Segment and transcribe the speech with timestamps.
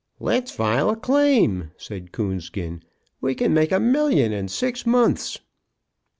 [0.19, 2.81] "Let's file a claim," said Coonskin,
[3.21, 5.37] "we can make a million in six months."